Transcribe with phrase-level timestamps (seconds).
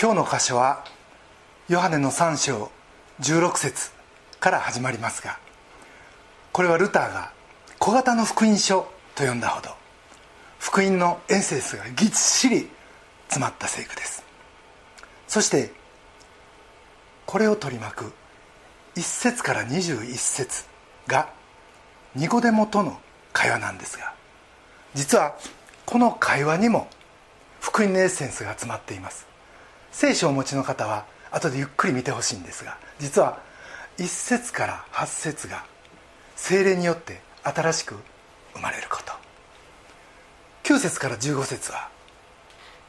[0.00, 0.84] 今日の箇所は
[1.68, 2.70] ヨハネの3章
[3.20, 3.90] 16節
[4.40, 5.38] から始まりますが
[6.52, 7.32] これはルターが
[7.78, 9.70] 小型の福音書と呼んだほど
[10.58, 12.68] 福音のエッセンスがぎっしり
[13.28, 14.24] 詰まった聖句です。
[15.28, 15.72] そして
[17.26, 18.12] これを取り巻く
[18.96, 20.64] 1節から21節
[21.06, 21.28] が
[22.16, 22.98] ニコデモとの
[23.32, 24.14] 会話なんですが
[24.94, 25.36] 実は
[25.86, 26.88] この会話にも
[27.60, 29.33] 福音のエッセンスが詰まっています。
[29.94, 33.38] 聖書をお持ちの方は後でゆっくり見てほしいんですが実は
[33.96, 35.64] 1節から8節が
[36.34, 37.94] 精霊によって新しく
[38.54, 39.12] 生まれること。
[40.64, 41.88] 9節から15節は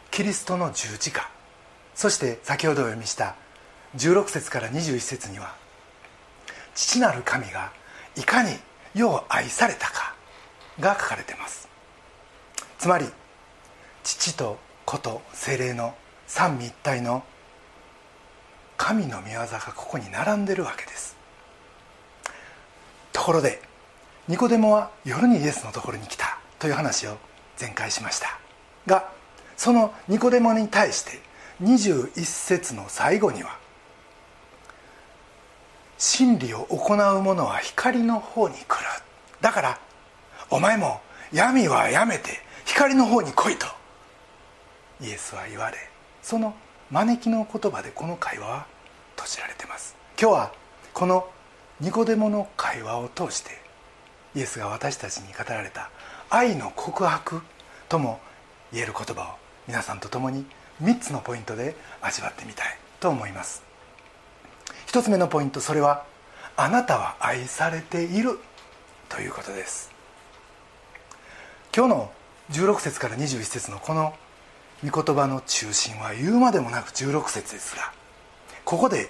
[0.09, 1.29] キリストの十字架。
[1.93, 3.35] そして先ほどお読みした
[3.97, 5.53] 16節から21節には
[6.73, 7.71] 父なる神が
[8.15, 8.49] いかに
[8.95, 10.15] 世を愛されたか
[10.79, 11.69] が書かれています。
[12.79, 13.05] つまり
[14.03, 15.93] 父と子と精霊の
[16.27, 17.23] 三位一体の
[18.77, 21.15] 神の御業がここに並んでるわけです。
[23.11, 23.61] ところで
[24.27, 27.17] ニコデモは夜にイエスのところに来たという話を
[27.59, 28.39] 前回しました。
[28.85, 29.09] が
[29.55, 31.19] そのニコデモに対して
[31.61, 33.57] 21節の最後には
[35.97, 38.85] 真理を行う者は光の方に来る。
[39.41, 39.79] だから
[40.49, 41.01] お前も
[41.31, 43.67] 闇はやめて光の方に来いと
[45.01, 45.77] イエスは言われ
[46.25, 46.55] その
[46.89, 48.65] 招きの言葉でこの会話は
[49.15, 49.95] 閉じられてます。
[50.19, 50.51] 今日は
[50.91, 51.29] この
[51.79, 53.51] ニコデモの会話を通して
[54.33, 55.91] イエスが私たちに語られた
[56.31, 57.43] 愛の告白
[57.89, 58.19] とも
[58.73, 59.35] 言える言葉を
[59.67, 60.47] 皆さんと共に
[60.81, 63.61] 3つのポイントで味わってみたいと思います。
[64.87, 66.05] 1つ目のポイントそれは
[66.57, 68.39] あなたは愛されている
[69.09, 69.91] ということです。
[71.71, 72.11] 今日の
[72.49, 74.15] 16節から21節のこの
[74.83, 77.93] 御言葉の中心は言うまでもなく16節ですが
[78.63, 79.09] ここで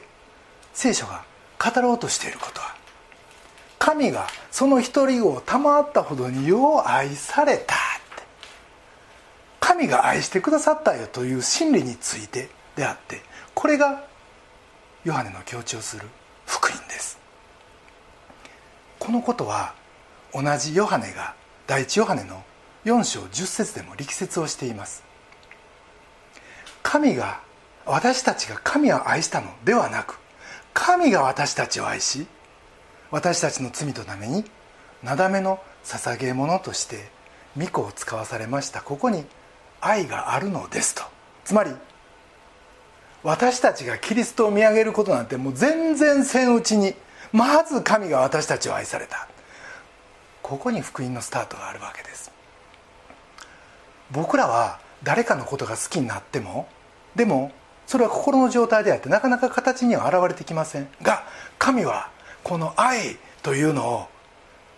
[0.74, 1.24] 聖書が
[1.58, 2.76] 語ろうとしていることは
[3.80, 7.76] 神がその一人を賜ったほどに世を愛された
[9.60, 13.22] 神が愛してくださったよという真理についてであって
[13.54, 14.06] これが
[15.04, 16.08] ヨハネの強調する
[16.46, 17.20] 福音です。
[19.00, 19.76] このことは
[20.34, 21.36] 同じヨハネが
[21.68, 22.44] 第一ヨハネの
[22.86, 25.05] 4章10節でも力説をしています。
[26.86, 27.42] 神が
[27.88, 30.20] 私たちが神を愛したのではなく
[30.72, 32.28] 神が私たちを愛し
[33.10, 34.46] 私たちの罪とために
[35.02, 37.10] なだめの捧げ物として
[37.58, 38.82] 御子を使わされました。
[38.82, 39.26] ここに
[39.82, 41.04] 愛があるのですと。
[41.44, 41.72] つまり
[43.24, 46.94] 私たちがキリストを見上げることなんてもう全然せんうちに
[47.32, 49.28] まず神が私たちを愛された。
[50.44, 52.32] ここに福音のスタートがあるわけです。
[54.12, 56.68] 僕らは誰かのことが好きになっても
[57.16, 57.52] でも
[57.88, 61.24] それは心の状態であってなかなか形には現れてきませんが
[61.58, 62.10] 神は
[62.44, 64.08] この愛というのを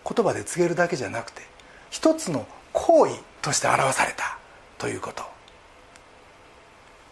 [0.04, 1.42] 言葉で告げるだけじゃなくて
[1.90, 4.38] 一つの行為として表された
[4.78, 5.22] ということ。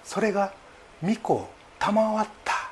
[0.04, 0.52] それが
[1.02, 1.48] 御子を
[1.78, 2.70] 賜った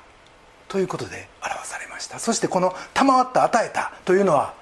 [0.69, 2.19] ということで表されました。
[2.19, 4.55] そしてこの賜った与えたというのは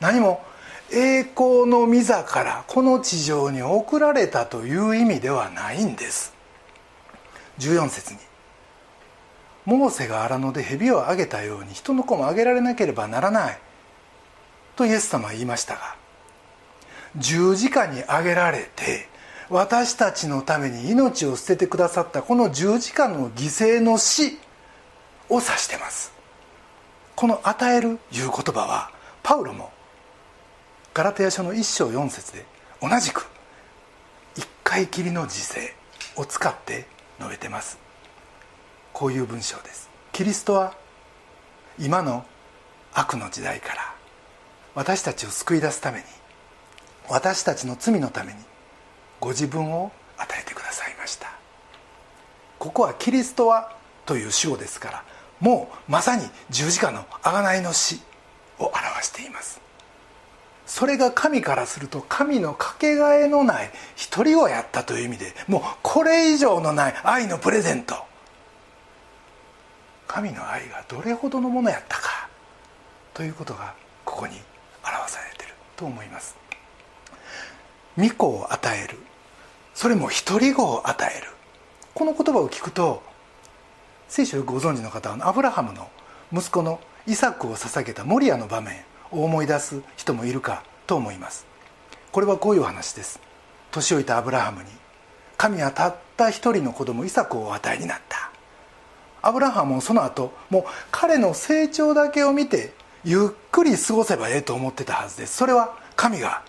[0.00, 0.44] 何も
[0.92, 6.37] 栄光の御座からこの地上に送られたという意味ではないんです。
[7.58, 8.20] 14節に
[9.66, 13.58] 「モーセが荒野で蛇をあげたように人の子もあげられなければならない」
[14.76, 15.96] とイエス様は言いましたが
[17.16, 19.08] 十字架にあげられて
[19.50, 24.38] 私たちのために命を捨ててくださったこの十字架の犠牲の死
[25.28, 26.12] を指してます。
[27.16, 28.92] この「与える」いう言葉は
[29.24, 29.72] パウロも
[30.94, 32.46] ガラテヤ書の1章4節で
[32.80, 33.26] 同じく
[34.36, 35.74] 一回きりの時世
[36.14, 36.86] を使って
[37.18, 37.78] 述べてます。
[38.92, 39.88] こういう文章です。
[40.12, 40.74] キリストは
[41.78, 42.24] 今の
[42.92, 43.94] 悪の時代から
[44.74, 46.04] 私たちを救い出すために
[47.08, 48.38] 私たちの罪のために
[49.20, 51.30] ご自分を与えてくださいました。
[52.58, 53.72] ここはキリストは
[54.04, 55.04] という主語ですから
[55.40, 58.00] もうまさに十字架の贖いの死
[58.58, 59.67] を表しています。
[60.68, 67.96] それが神からすると神のかけがえのない一人をやったという意味でもうこれ以上のない愛のプレゼント。
[70.06, 72.28] 神の愛がどれほどのものやったか
[73.14, 73.74] ということが
[74.04, 74.34] ここに
[74.84, 76.36] 表されていると思います。
[77.96, 78.98] 御子を与える。
[79.74, 81.28] それも一人子を与える。
[81.94, 83.02] この言葉を聞くと
[84.08, 85.88] 聖書をご存知の方はアブラハムの
[86.30, 88.76] 息子のイサクを捧げたモリアの場面
[89.10, 91.46] を思い出す人もいるかと思います。
[92.12, 93.20] これはこういう話です。
[93.70, 94.70] 年老いたアブラハムに
[95.36, 98.30] 神はたった一人の子供イサクをお与えになった。
[99.20, 102.72] アブラハムもその後もう彼の成長だけを見て
[103.04, 105.36] ゆっくり過ごせばええと思ってたはずです。
[105.36, 106.42] それは神が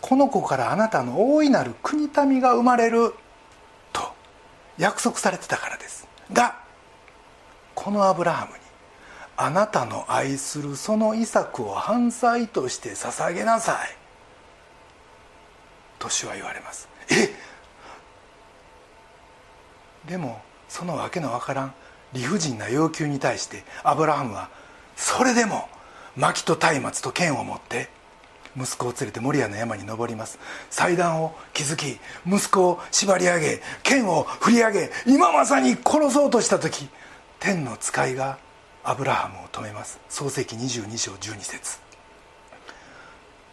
[0.00, 3.12] この子からあなたの大いなる国民が生まれる
[3.92, 4.12] と
[4.78, 6.06] 約束されてたからです。
[6.32, 6.58] が
[7.74, 8.58] このアブラハムに
[9.42, 13.96] あなたの愛するそのイサクを犯罪として捧げなさい。
[15.98, 16.90] と主は言われます。
[17.10, 17.34] え
[20.06, 21.74] でもその訳のわからん
[22.12, 24.50] 理不尽な要求に対してアブラハムは
[24.94, 25.70] それでも
[26.16, 27.88] 薪と松明と剣を持って
[28.58, 30.38] 息子を連れてモリアの山に登ります。
[30.68, 36.90] 祭壇を築き息子を縛り上げ剣を振り上げ今まさに殺そうとした時
[37.38, 38.36] 天の使いが
[38.82, 40.00] アブラハムを止めます。
[40.08, 41.78] 創世紀22章12節。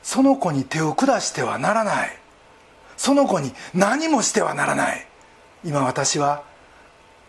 [0.02, 2.18] その子に手を下してはならない。
[2.96, 5.06] その子に何もしてはならない。
[5.66, 6.44] 今私は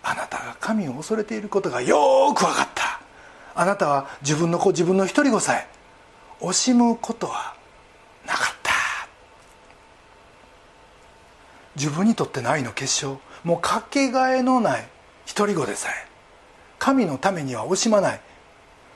[0.02, 3.00] あなたが神を恐れていることがよく分かった。
[3.54, 5.66] あなたは自分の子自分の一人子さえ
[6.40, 7.54] 惜しむことは
[8.24, 8.72] なかった。
[11.74, 13.20] 自分にとっての愛の結晶。
[13.42, 14.88] もうかけがえのない
[15.26, 16.07] 一人子でさえ。
[16.78, 18.20] 神のためには惜しまない。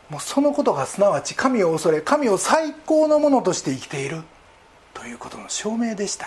[0.08, 4.22] もうそのことがすなわち神を恐れ神を最高のものとして生きている。
[4.94, 6.26] ということの証明でした。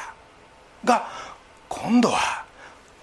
[0.84, 1.08] が
[1.70, 2.46] 今度は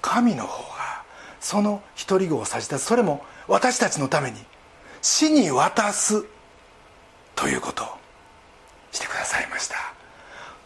[0.00, 1.02] 神の方が
[1.40, 2.86] その一人子を差し出す。
[2.86, 4.38] それも私たちのために
[5.00, 6.24] 死に渡す。
[7.34, 7.84] ということ。
[7.84, 7.98] を
[8.92, 9.76] してくださいました。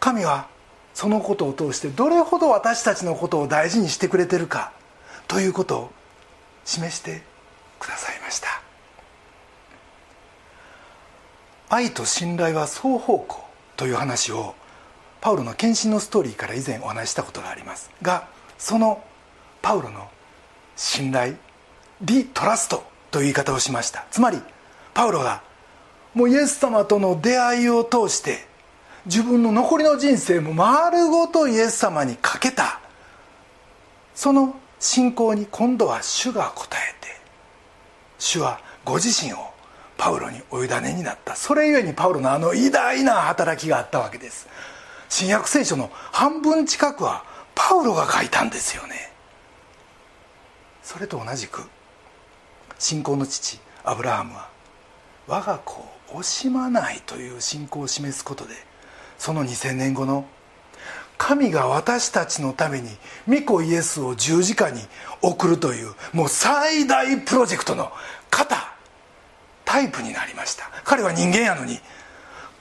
[0.01, 0.49] 神は
[0.95, 4.73] そのことを通してどれほど私たちのことを大事にしてくれてるか。
[5.29, 5.91] ということを
[6.65, 7.23] 示して
[7.79, 8.63] くださいました。
[11.69, 13.45] 愛と信頼は双方向
[13.77, 14.55] という話を
[15.21, 19.03] パウロの献身のストーリーから以前お話したことがありますがその
[19.63, 20.09] パウロの
[20.77, 21.35] 信頼
[22.01, 24.07] リ・トラストという言い方をしました。
[24.11, 24.39] つまり
[24.95, 25.43] パウロが
[26.15, 28.47] もうイエス様との出会いを通して
[29.07, 32.81] 自分の残りの人生も丸ごとイエス様にかけた。
[34.15, 36.96] その信仰に今度は主が応え
[38.19, 39.37] 主はご自身を
[39.97, 41.37] パウロにお委ねになった。
[41.37, 44.49] それゆえにパウロのあの偉大な働きがあったわけです。
[45.09, 47.25] 新約聖書の半分近くは
[47.55, 49.13] パウロが書いたんですよね。
[50.83, 51.63] それと同じく
[52.79, 54.49] 信仰の父アブラハムは
[55.27, 58.55] 我が子を惜しまないという信仰を示すことで
[59.19, 60.27] その2000年後の
[61.19, 62.91] 神が私たちのために
[63.29, 64.81] 御子イエスを十字架に
[65.23, 67.91] 送るというもう最大プロジェクトの
[68.31, 68.75] 型
[69.65, 70.71] タイプになりました。
[70.85, 71.81] 彼は人間やのに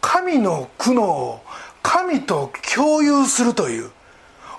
[0.01, 1.41] 神の苦悩を
[1.83, 3.91] 神と共有するという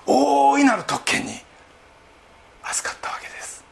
[0.05, 1.33] 大いなる特権に
[2.63, 3.63] 預かったわけです。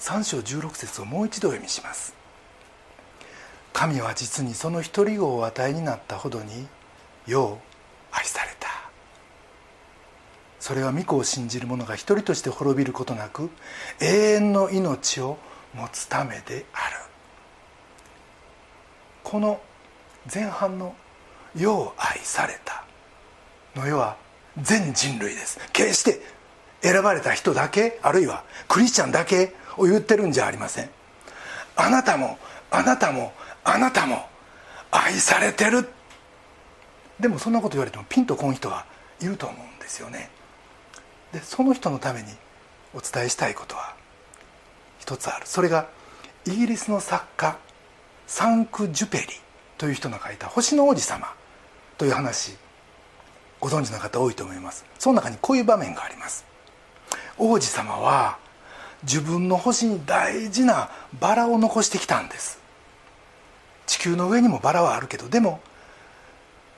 [0.00, 2.14] 3章16節をもう一度読みします。
[3.72, 6.66] 神は実にその一人子をお与えになったほどに
[7.28, 7.58] よ
[8.12, 8.68] う愛された。
[10.58, 13.50] それは御子を信じる者が一人として滅びることなく
[14.00, 15.38] 永遠の命を
[15.74, 16.96] 持つためである。
[19.22, 19.60] この
[20.32, 20.94] 前半の
[21.54, 22.84] 「よう愛された」
[23.76, 24.16] の世は
[24.60, 25.60] 全人類です。
[25.72, 26.20] 決して
[26.82, 30.90] 選ばれた人だけあるいはクリスチャンだけを言ってるんじゃありません。
[31.76, 32.38] あなたも
[32.70, 33.32] あなたも
[33.64, 34.28] あなたも
[34.90, 35.88] 愛されてる
[37.20, 38.86] でもそんなこと言われてもピンとこん人は
[39.20, 40.30] いると思うんですよね。
[41.32, 42.28] でその人のために
[42.94, 43.94] お伝えしたいことは
[44.98, 45.46] 一つある。
[45.46, 45.88] それが
[46.46, 47.58] イギリスの作家
[48.26, 49.24] サンク・ジュペリ
[49.76, 51.32] という人の書いた「星の王子様」
[51.98, 52.56] という話
[53.60, 54.84] ご存知の方多いと思います。
[54.98, 56.44] その中にこういう場面があります。
[57.36, 58.38] 王子様は
[59.02, 62.58] 自分の星に大事なバラを残してきたんです。
[63.86, 65.60] 地球の上にもバラはあるけどでも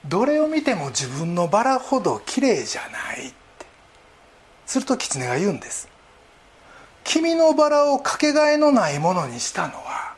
[0.07, 3.67] どれを見ても自分のバラほど綺麗じゃないって。
[4.67, 5.89] すると狐が言うんです。
[7.05, 10.15] 君のバラをかけがえのないものにしたのは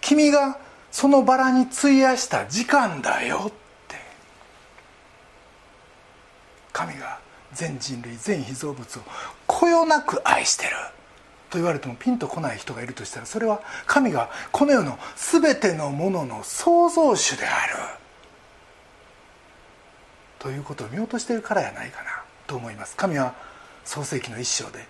[0.00, 0.58] 君が
[0.90, 3.96] そのバラに費やした時間だよって。
[6.72, 7.20] 神が
[7.52, 9.02] 全人類全被造物を
[9.46, 10.70] こよなく愛してる。
[11.50, 18.03] と言われてもピンとこない人がいるとしたらそれは神がこの世の全てのものの創造主である。
[20.44, 22.94] ということを見落としているからやないかなと思います。
[22.96, 23.34] 神は
[23.82, 24.80] 創世紀の一章で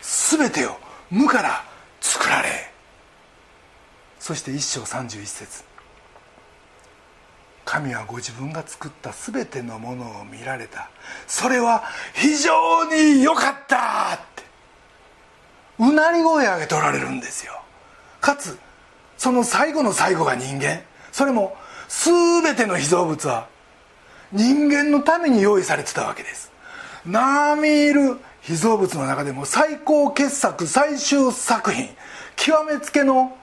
[0.00, 0.78] 全てを
[1.10, 1.62] 無から
[2.00, 2.48] 作られ。
[4.18, 5.64] そして一章31節。
[7.66, 10.88] 神はご自分が作った全てのものを見られた。
[11.26, 14.44] それは非常に良かったって。
[15.78, 17.52] うなり声上げておられるんですよ。
[18.22, 18.58] かつ
[19.18, 20.80] その最後の最後が人間。
[21.12, 21.54] それも
[21.90, 23.51] 全ての被造物は
[24.32, 26.50] 人間のために用意されてたわけです。
[27.06, 31.88] 並みいる被造物の中でも最高傑作最終作品
[32.36, 33.36] 極めつけの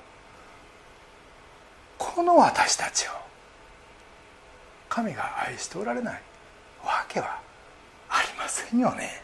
[1.98, 3.12] この私たちを
[4.88, 6.22] 神が愛しておられない
[6.84, 7.40] わけは
[8.10, 9.22] ありませんよね。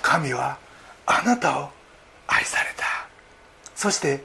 [0.00, 0.58] 神は
[1.04, 1.70] あなたを
[2.26, 2.84] 愛された。
[3.74, 4.24] そして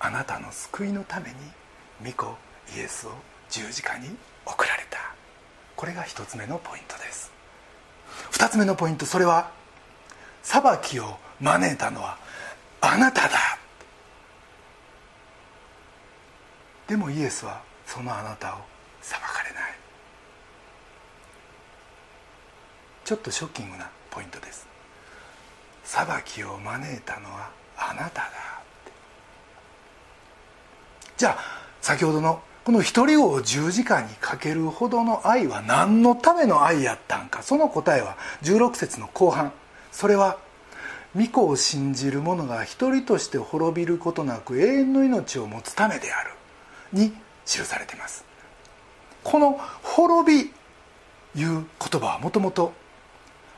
[0.00, 1.36] あなたの救いのために
[2.04, 2.36] 御子
[2.76, 3.12] イエスを
[3.48, 4.98] 十字架に送られた。
[5.76, 7.30] これが一つ目のポイントです。
[8.30, 9.50] 二つ目のポイントそれは
[10.42, 12.18] 裁きを招いたのは
[12.80, 13.58] あなただ。
[16.86, 18.58] でもイエスはそのあなたを
[19.00, 19.74] 裁かれない。
[23.04, 24.66] ちょっとショッキングなポイントです。
[25.84, 28.30] 裁きを招いたのはあなただ
[31.16, 31.38] じゃあ
[31.80, 37.42] 先ほどのこの一人を十字架にかけるほどの愛は何のための愛やったんか？
[37.42, 39.52] その答えは16節の後半。
[39.90, 40.38] それは
[41.16, 46.30] 御子を信じる者が一人として滅びることなく永遠の命を持つためである。
[46.92, 47.12] に
[47.44, 48.24] 記されています。
[49.24, 50.52] この「滅び」
[51.34, 52.72] いう言葉はもともと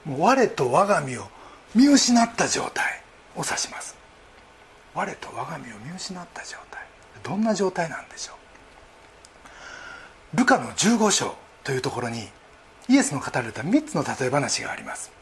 [0.06, 1.26] 我と我が身を
[1.74, 3.02] 見失った状態
[3.36, 3.96] を指します。
[4.94, 6.82] 我と我が身を見失った状態。
[7.22, 8.36] どんな状態なんでしょう？
[10.34, 12.28] ルカの15章というところに
[12.88, 15.12] イエスの語られた3つの例え話があります。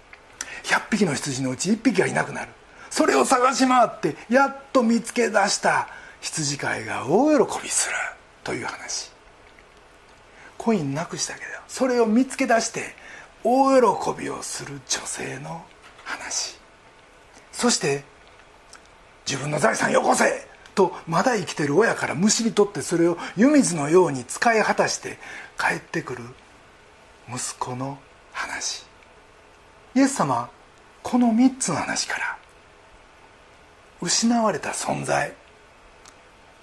[0.64, 2.49] 100匹の羊のうち1匹がいなくなる。
[2.88, 5.88] それを探し回ってやっと見つけ出した
[6.21, 7.97] 羊飼いが大喜びする
[8.42, 9.12] という話。
[10.57, 12.95] コインなくしたけどそれを見つけ出して
[13.45, 15.62] 大喜びをする女性の
[16.04, 16.59] 話。
[17.52, 18.04] そして
[19.26, 25.19] 自分の財産よこせとまだ生きてる親からむしり取ってそれを湯水のように使い果たして
[25.59, 26.25] 帰ってくる
[27.29, 27.99] 息子の
[28.33, 28.85] 話。
[29.95, 30.50] イエス様
[31.02, 32.38] この3つの話から
[34.00, 35.35] 失われた存在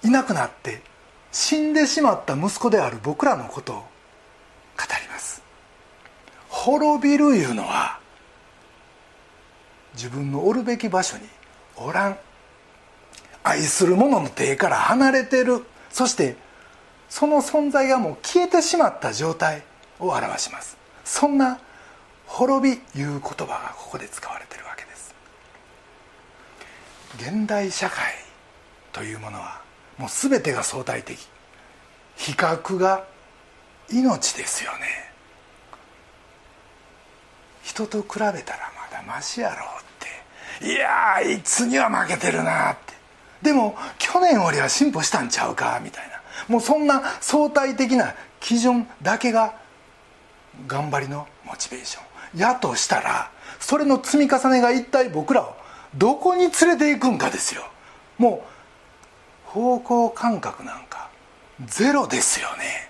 [0.02, 0.82] いなくなって
[1.32, 3.82] 死んでしまった息子である僕らのことを語
[5.02, 5.42] ります。
[6.48, 8.00] 滅びるいうのは
[9.94, 11.22] 自分のおるべき場所に
[11.76, 12.18] おらん。
[13.42, 15.64] 愛する者の手から離れてる。
[15.90, 16.36] そして
[17.08, 19.62] その存在がもう消えてしまった状態
[19.98, 20.76] を表します。
[21.04, 21.58] そんな
[22.26, 25.14] 滅びいう言葉がここで使われてるわけです。
[27.16, 28.14] 現代社会
[28.92, 29.60] というものは
[29.98, 31.28] もう全てが相対的。
[32.16, 33.04] 比較が
[33.90, 35.10] 命ですよね。
[37.62, 38.42] 人と比べたらま
[38.96, 39.64] だマシやろ
[40.60, 40.72] うって。
[40.72, 42.89] いやあいつには負けてるなって。
[43.42, 46.20] でも去年よりは進歩したんちゃうかみたいな。
[46.48, 49.54] もうそんな相対的な基準だけが
[50.66, 52.00] 頑張りのモチベーショ
[52.36, 52.38] ン。
[52.38, 55.54] やとしたらそれの積み重ねが一体僕らを
[55.96, 57.62] どこに連れていくんかですよ。
[58.18, 58.44] も
[59.48, 61.08] う方向感覚なんか
[61.66, 62.88] ゼロですよね。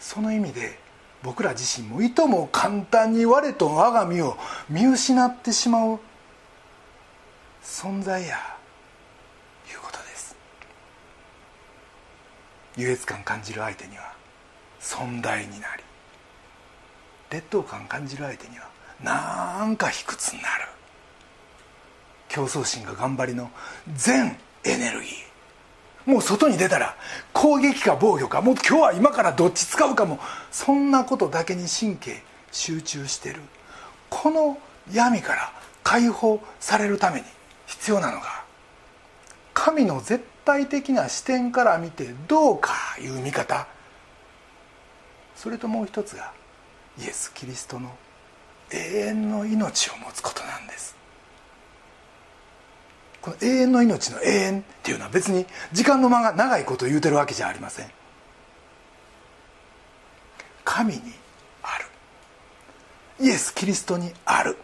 [0.00, 0.78] その意味で
[1.22, 4.36] 僕ら自身もいとも簡単に我と我が身を
[4.68, 6.00] 見失ってしまう
[7.62, 8.36] 存在や
[9.70, 10.34] いうことです
[12.76, 14.12] 優越感感じる相手には
[14.80, 15.82] 存在になり
[17.30, 18.68] 劣等感感じる相手には
[19.02, 20.66] なんか卑屈になる。
[22.28, 23.50] 競争心が頑張りの
[23.94, 26.10] 全エネルギー。
[26.10, 26.96] もう外に出たら
[27.32, 30.18] 攻撃か防御かもう今日は今からどっち使うかも
[30.50, 32.22] そんなことだけに神経
[32.52, 33.40] 集中してる。
[34.08, 34.58] この
[34.92, 37.26] 闇から解放されるために
[37.66, 38.44] 必要なのが
[39.54, 43.68] 神の絶対的な視点から見てどうかいう見方。
[45.36, 46.32] それともう一つが
[46.98, 47.88] イエス・キリストの
[48.72, 50.96] 永遠の命を持つことなんです。
[53.22, 57.90] この永遠の命の永遠っていうのは別に時間の間が長いことを言うてるわけじゃありません。
[60.64, 61.00] 神に
[61.62, 61.86] ある。
[63.20, 64.56] イエス・キリストにある。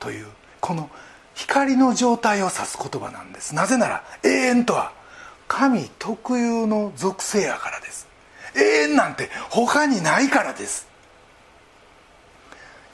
[0.00, 0.26] という
[0.58, 0.90] この
[1.36, 3.54] 光の状態を指す言葉なんです。
[3.54, 5.00] なぜなら永遠とは
[5.52, 8.08] 神特有の属性やからです。
[8.56, 10.88] 永遠なんて他にないからです。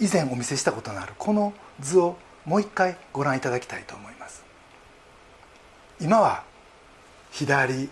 [0.00, 4.42] 以前お見せしたことのあるこの図をもう一回ご覧いただきたいと思います。
[6.00, 6.42] 今は
[7.30, 7.88] 左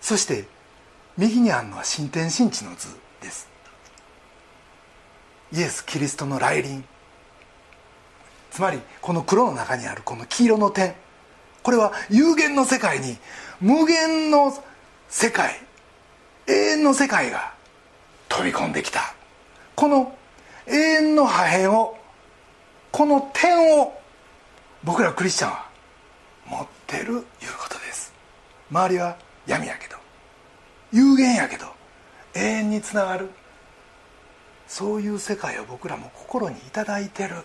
[0.00, 0.46] そして
[1.18, 2.88] 右にあるのは新天神地の図
[3.20, 3.50] です。
[5.52, 6.82] イエス・キリストの来臨。
[8.50, 10.94] つまりこの黒の中にあるこの黄色の点。
[11.62, 13.16] これは有限の世界に
[13.60, 14.52] 無限の
[15.08, 15.60] 世界
[16.46, 17.54] 永遠の世界が
[18.28, 19.14] 飛び込んできた。
[19.76, 20.14] この
[20.66, 21.96] 永遠の破片を
[22.90, 24.00] この点を
[24.82, 25.68] 僕らクリスチャンは
[26.46, 27.22] 持ってるいう
[27.62, 28.12] ことです。
[28.70, 29.96] 周りは闇やけど。
[30.92, 31.66] 有限やけど。
[32.34, 33.30] 永遠につながる。
[34.66, 37.36] そういう世界を僕らも心に頂いてる。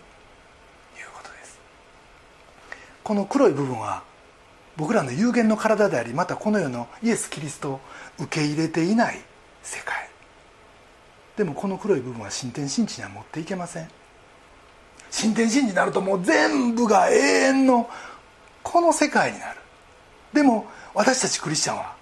[3.05, 4.01] この黒い部分は
[4.77, 7.79] 僕らの有限の体でありまたこの世のイエス・キリストを
[8.17, 9.21] 受け入れていない
[9.61, 10.09] 世界。
[11.37, 13.87] でもこの黒い部分は新天神地には持っていけません。
[15.11, 17.87] 新天神地になるともう全部が永遠の
[18.63, 19.59] この世界になる。
[20.33, 21.93] でも私たちクリスチャンは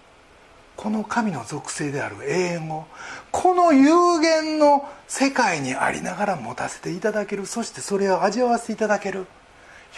[0.78, 2.88] この神の属性である永遠を
[3.30, 7.46] この有限の世界にありながら持たせていただける。
[7.46, 9.28] そしてそれを味わわせていただける。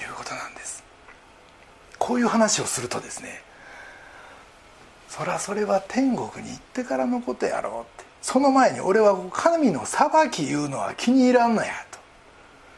[0.02, 0.65] いうことなんです。
[2.06, 3.42] こういう話をするとですね
[5.10, 8.06] そらそれは天国に行ってからのことやろうって。
[8.22, 11.98] その前に俺は神の裁きいうのは気に入らんのやと。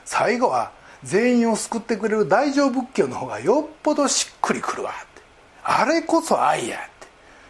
[0.06, 0.72] 最後は
[1.04, 5.22] 全員を救ってくれる大乗仏教の方がよっぽどしっくりくるわって。
[5.64, 7.08] あれこそ愛やって。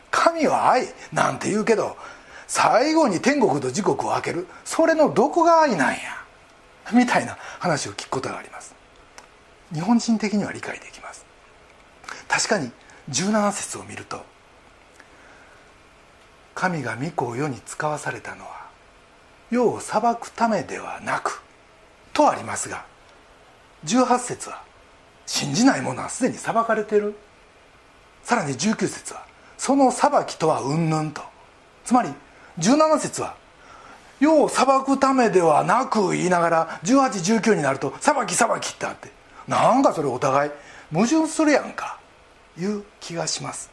[0.09, 1.95] 神は愛なんて言うけど
[2.47, 4.47] 最後に天国と地獄を開ける。
[4.65, 5.99] それのどこが愛なんや。
[6.91, 8.73] みたいな話を聞くことがあります。
[9.73, 11.26] 日本人的には理解できます。
[12.27, 12.71] 確かに
[13.09, 14.25] 17節を見ると
[16.55, 18.67] 神が御子を世に使わされたのは
[19.49, 21.41] 世を裁くためではなく
[22.13, 22.85] とありますが
[23.85, 24.67] 18節は
[25.27, 27.13] 信じない者はすでに裁かれてる。
[28.23, 29.25] さらに19節は
[29.57, 31.21] その裁きとはうんぬんと。
[31.85, 32.09] つまり
[32.59, 33.35] 17節は
[34.19, 39.11] 世を裁くためではなく言いながら1819になると裁き裁きってあって
[39.47, 40.51] なんかそれお互い
[40.91, 41.96] 矛盾するやんか。
[42.59, 43.69] いう気がします。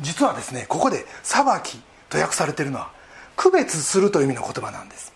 [0.00, 2.90] 実はですねここで「裁き」と訳されているのは
[3.36, 5.12] 区別するという意味の言葉なんです。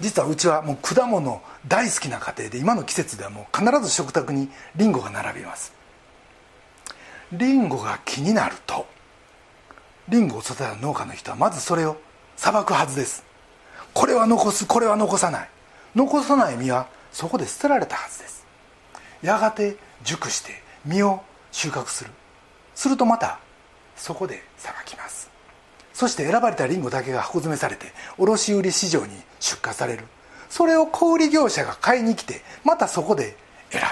[0.00, 5.72] 実はうちはもう果物大好きな家庭で今の季節ではもう必ず食卓にリンゴが並びます。
[7.32, 8.86] リンゴが気になると
[10.08, 11.96] リンゴを育てた農家の人はまずそれを
[12.36, 13.24] 裁くはずです。
[13.92, 15.48] これは残すこれは残さない。
[15.94, 18.46] 残さない実はそこで捨てられたはずです。
[19.22, 21.22] やがて熟して実を
[21.52, 22.10] 収穫する。
[22.74, 23.38] するとまた
[23.96, 25.30] そこで裁きます。
[25.92, 30.04] そして選ばれたリンゴだけが箱詰めされて卸売市場に出荷される。
[30.48, 33.36] それを小売業者が買いに来てまたそこで
[33.70, 33.86] 選ぶ。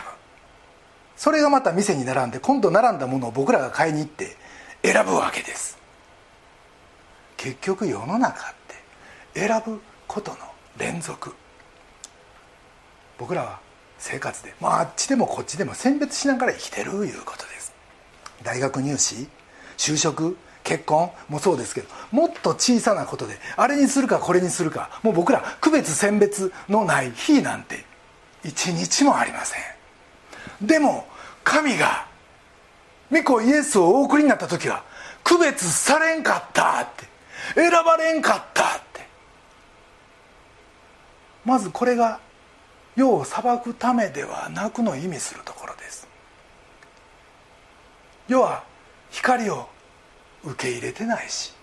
[1.17, 4.37] それがまた店に並んで今度並んだものを僕らが買いに行って
[4.83, 5.79] 選ぶわけです。
[7.37, 8.55] 結局世の中っ
[9.35, 10.39] て選ぶことの
[10.77, 11.35] 連続。
[13.19, 13.61] 僕らは
[13.99, 17.73] 生活で、まあ、あっちでもこっちでも選別しながら生きてるいうことです。
[18.43, 19.29] 大学入試
[19.77, 27.85] 就職結婚もそうですけどもっと小さなことであれにするかこれにするかもう僕ら区別選別のない日なんて
[28.45, 30.67] 一日もありません。
[30.67, 31.07] でも
[31.43, 32.07] 神が
[33.11, 34.85] 御子イエスをお送りになった時は
[35.25, 37.07] 区別されんかったって
[37.55, 39.07] 選ばれんかったって。
[41.45, 42.21] まずこれが
[42.99, 46.09] 世を裁くためではなくの意味するところです。
[48.27, 48.65] 世は
[49.11, 49.69] 光を
[50.43, 51.55] 受け入れてないし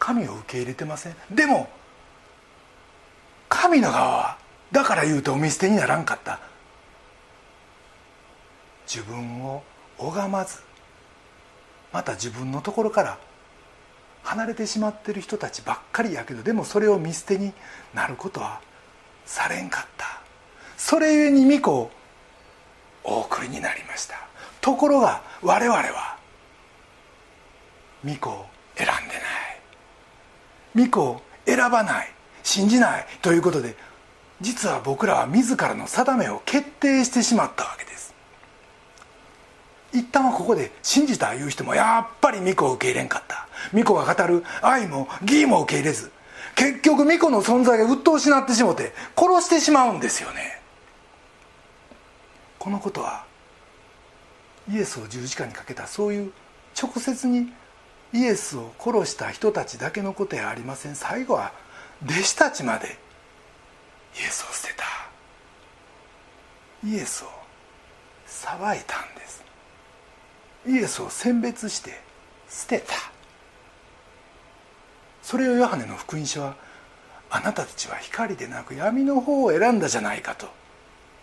[0.00, 1.14] 神を受け入れてません。
[1.30, 1.68] でも
[3.48, 4.38] 神の側は
[4.72, 6.40] だから言うとお見捨てにならんかった。
[8.92, 9.62] 自分を
[9.98, 10.58] 拝まず
[11.92, 13.18] また自分のところから
[14.24, 17.52] 離れてしまってる人たちばっかりやけどでもそれを見捨てに
[17.94, 18.60] なることは
[19.30, 20.20] されんかった。
[20.76, 21.90] それゆえに御子を
[23.04, 24.16] お送りになりました。
[24.60, 26.18] ところが我々は
[28.04, 29.14] 御子を選んで
[30.74, 30.86] ない。
[30.86, 32.12] 御子を選ばない。
[32.42, 33.06] 信じない。
[33.22, 33.76] ということで
[34.40, 38.12] 実は僕らは自らの定めを決定してしまったわけです。
[39.92, 43.46] 一旦はここで信じたいう人もやっぱり御子を受け入れんかった。
[43.72, 46.10] 御子が語る愛も義も受け入れず。
[46.54, 50.60] 結局巫女の存在が鬱陶しなってしもて殺してしまうんですよね。
[52.58, 53.24] このことは
[54.70, 56.32] イエスを十字架にかけたそういう
[56.80, 57.52] 直接に
[58.12, 60.94] イエスを殺した人たちだけのことやありません。
[60.94, 61.52] 最後は
[62.04, 62.98] 弟子たちまで
[64.16, 64.84] イエスを捨てた。
[66.84, 67.28] イエスを
[68.26, 69.44] 裁いたんです。
[70.66, 72.00] イエスを選別して
[72.48, 72.94] 捨てた。
[75.30, 76.56] それをヨハネの福音書は
[77.30, 80.46] あなたたちは光でなく闇の方を選んだじゃないかと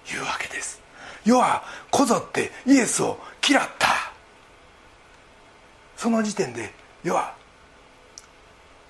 [0.10, 0.82] いうわけです。
[1.26, 3.90] 世はこぞってイエスを嫌った。
[5.98, 7.36] その時点で世は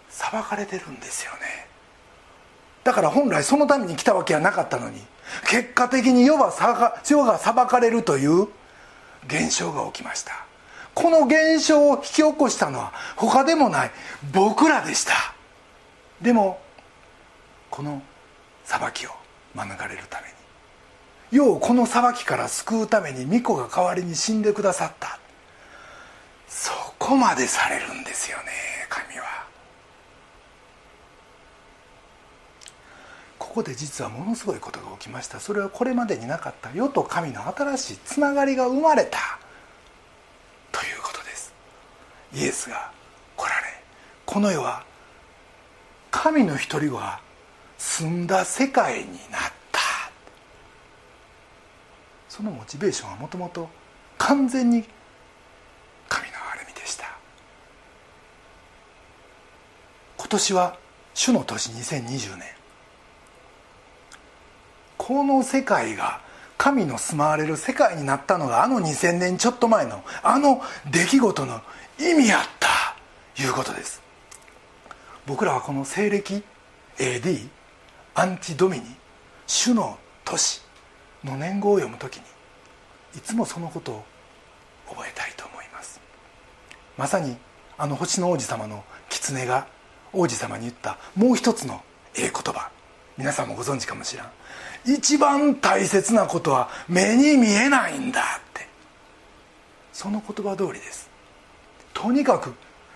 [0.08, 1.40] 裁かれてるんですよね。
[2.84, 5.02] だから本来そのために来たわけはなかったのに
[5.50, 6.52] 結果的に世は
[7.04, 8.44] 世が裁かれるという
[9.26, 10.47] 現象が起きました。
[10.98, 13.92] この現象を引き起こしたのは他でもない。
[14.34, 15.14] 僕らでした。
[16.24, 16.60] でも
[17.70, 18.02] この
[18.64, 19.12] 裁きを
[19.54, 20.34] 免れるために。
[21.30, 25.20] 世をこの裁きから救うために巫女が代わりに死んでくださった。
[26.48, 28.46] そこまでされるんですよね
[28.90, 29.46] 神は。
[33.38, 35.40] ここで実はものすごいことが起きました。
[35.40, 36.72] それはこれまでになかった。
[36.74, 39.20] 世と神の新しいつながりが生まれた。
[40.78, 41.52] ということです。
[42.36, 42.92] イエスが
[43.36, 43.68] 来られ
[44.28, 44.86] この世は
[46.12, 47.20] 神の一人が
[47.80, 49.80] 住んだ世界になった。
[52.30, 53.68] そのモチベーションはもともと
[54.20, 54.84] 完全に
[56.08, 57.18] 神の憐れみでした。
[60.18, 60.78] 今年は
[61.16, 62.46] 主の年2020年。
[64.98, 66.22] この世界が
[66.58, 71.62] 神の住まわれる世界になったのがあの2000年ちょっと前のあの出来事の
[72.00, 74.02] 意味あったいうことです。
[75.26, 76.44] 僕らはこの西暦
[76.98, 77.48] AD
[78.16, 78.84] アンティドミニ
[79.46, 80.62] 主の年
[81.24, 82.24] の年号を読む時に
[83.16, 84.06] いつもそのことを
[84.90, 86.00] 覚えたいと思います。
[86.98, 87.38] まさに
[87.78, 89.68] あの星の王子様の狐が
[90.14, 91.82] 王子様に言ったもう一つの
[92.16, 92.72] ええ言葉。
[93.18, 94.26] 皆さんもご存知かもしれん。
[94.88, 98.24] 一番大切なことは目に見えないんだっ
[98.54, 98.68] て。
[99.92, 101.10] その言葉通りです。
[101.94, 102.54] とにかく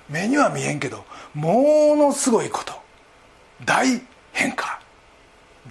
[0.08, 2.74] 目には見えんけどものすごいこと。
[3.66, 4.02] 大
[4.32, 4.80] 変化。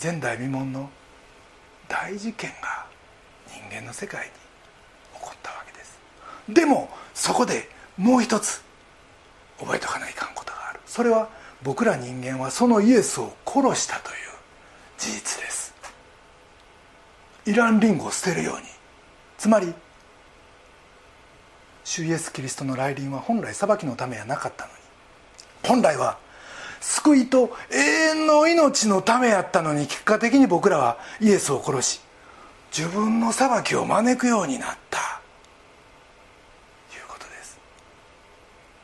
[0.00, 0.90] 前代未聞の
[1.88, 2.86] 大事件が
[3.48, 4.32] 人間の世界に
[5.14, 5.98] 起こったわけです。
[6.48, 8.62] でもそこでもう一つ
[9.58, 10.80] 覚えとかないかんことがある。
[10.86, 11.28] それは
[11.62, 14.16] 僕ら人間はそのイエスを殺したという
[14.98, 15.69] 事実です。
[17.50, 18.62] イランリンゴを捨てるように。
[19.36, 19.72] つまり
[21.82, 24.76] 主イエス・キリストの来臨は本来裁きのためはなかったのに。
[25.64, 26.18] 本来は
[26.80, 32.00] 救いと永遠の命のためやったのに結果的に僕らはイエスを殺し
[32.76, 34.98] 自分の裁きを招くようになった。
[34.98, 35.04] いう
[37.08, 37.58] ことです。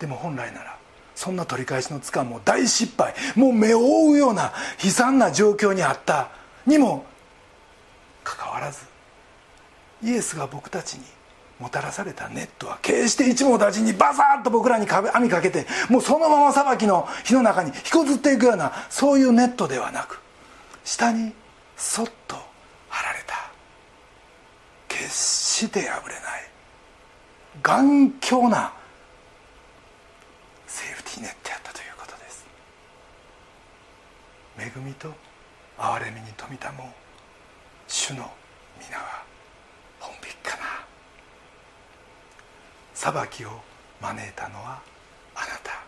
[0.01, 0.77] でも本来なら
[1.15, 4.53] そんな取り返しのつかんも大失敗もう目を覆うような
[4.85, 6.31] 悲惨な状況にあった。
[6.67, 7.07] にも
[8.27, 8.85] かかわらず
[10.03, 11.05] イエスが僕たちに
[11.61, 20.21] もたらされたネットは決して一網打尽にバサッと僕らに網かけてもうそのまま裁きの火の中に引こずっていくようなそういうネットではなく
[20.85, 21.33] 下に
[21.77, 22.37] そっと
[22.89, 23.51] 張られた。
[24.89, 26.23] 決して破れない。
[27.63, 28.73] 頑強な
[30.67, 32.47] セーフティーネットやったということです。
[34.59, 35.13] 恵みと
[35.79, 36.93] 憐れみに富みたも
[37.89, 38.31] 主の
[38.81, 39.23] 皆は
[40.01, 40.85] 本引かな。
[42.95, 43.51] 裁きを
[44.01, 44.81] 招いたのは
[45.35, 45.83] あなた。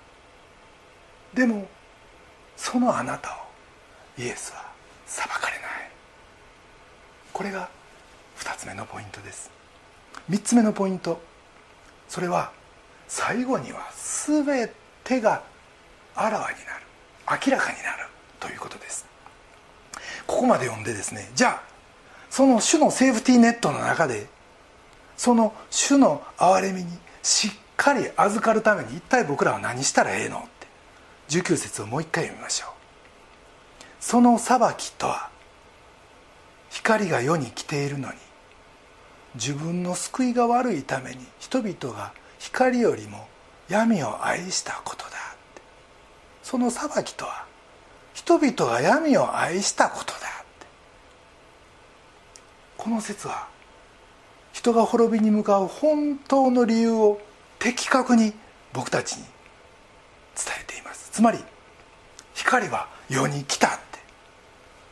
[1.35, 1.67] でも
[2.57, 4.65] そのあなたをイエスは
[5.07, 5.91] 裁かれない。
[7.33, 7.69] これが
[8.39, 9.51] 2つ目のポイントです。
[10.31, 11.21] 3つ目のポイント。
[12.09, 12.53] それは
[13.07, 13.81] 最後には
[14.27, 14.71] 全
[15.05, 15.43] てが
[16.15, 17.39] あらわになる。
[17.47, 18.07] 明らかになる
[18.41, 19.07] ということです。
[20.27, 21.31] ここまで読んでですね。
[21.35, 21.78] じゃあ
[22.31, 24.27] その主のセーフティーネットの中で
[25.17, 26.89] その主の憐れみに
[27.23, 30.43] しっかり預かるために一体僕らは何したらええのっ
[31.29, 32.71] て19節をもう一回読みましょう。
[34.01, 35.31] その裁きとは
[36.71, 38.15] 光が世に来ているのに
[39.35, 43.27] 自分の救いが悪いために人々が光よりも
[43.69, 45.19] 闇を愛したことだ
[46.43, 47.45] その裁きとは
[48.15, 50.38] 人々が闇を愛したことだ。
[52.89, 53.47] この説は
[54.55, 57.21] 人が滅びに向かう本当の理由を
[57.59, 58.33] 的確に
[58.73, 59.25] 僕たちに
[60.35, 61.11] 伝えています。
[61.13, 61.39] つまり
[62.33, 63.99] 光は世に来たって。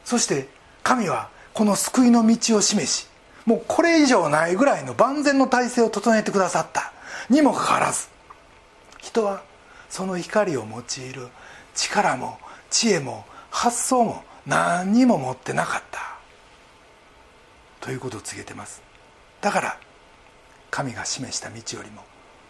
[0.05, 0.47] そして
[0.83, 3.09] 神はこの救いの道を示し
[3.47, 6.93] もうこれ以上ないぐらいの万全の体制を整えてくださった。
[7.31, 8.09] にもかかわらず
[8.99, 9.43] 人は
[9.89, 11.29] その光を用いる
[11.75, 16.16] 力も知恵も発想も何にも持ってなかった。
[17.87, 18.83] ということを告げてます。
[19.41, 19.79] だから
[20.73, 22.03] 神が示した道よりも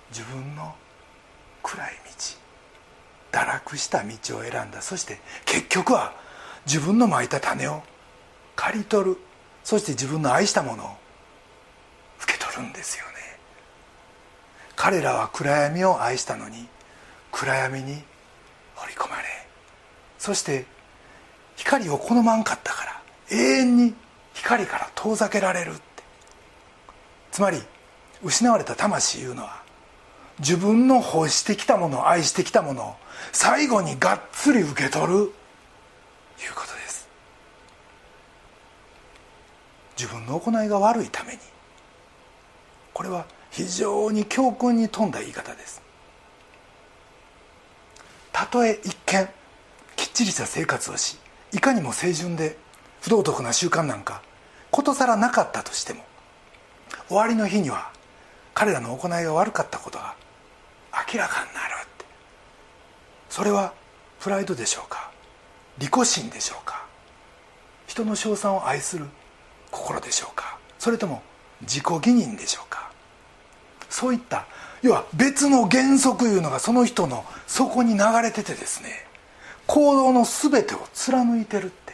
[0.08, 0.74] 自分の
[1.62, 1.90] 暗い
[3.32, 4.80] 道堕落した道を選んだ。
[4.80, 6.14] そして結局は
[6.64, 7.82] 自分のまいた種を
[8.56, 9.18] 刈り取る。
[9.62, 10.88] そして自分の愛したものを
[12.22, 13.12] 受け取るんですよね。
[14.74, 16.66] 彼らは暗闇を愛したのに
[17.30, 18.02] 暗闇に
[18.74, 19.24] 掘り込まれ。
[20.18, 20.64] そして
[21.56, 23.94] 光を好まんかったから永遠に
[24.36, 25.80] 光から遠ざけられるって。
[27.32, 27.60] つまり
[28.22, 29.62] 失われた魂いうのは
[30.38, 32.94] 自分の欲してきたもの愛してきたものを
[33.32, 35.28] 最後にがっつり受け取るいう
[36.54, 37.08] ことです。
[39.98, 41.38] 自分の行いが悪いために
[42.92, 45.80] これは非常に教訓に富んだ言い方です。
[48.32, 49.28] たとえ一見
[49.96, 51.16] きっちりした生活をし
[51.52, 52.58] いかにも清純で
[53.06, 54.20] 不道徳な習慣なんか
[54.72, 56.04] ことさらなかったとしても
[57.06, 57.92] 終わりの日には
[58.52, 60.16] 彼らの行いが悪かったことが
[61.08, 62.04] 明らかになるって。
[63.30, 63.72] それは
[64.18, 65.12] プライドでしょうか？
[65.78, 66.84] 利己心でしょうか？
[67.86, 69.04] 人の称賛を愛する
[69.70, 70.58] 心でしょうか？
[70.80, 71.22] それとも
[71.60, 72.90] 自己義認でしょうか？
[73.88, 74.46] そういった
[74.82, 78.88] 要は別の原則いうのがその人の底に流れててですね
[79.68, 81.85] 行動の全てを貫いてるって。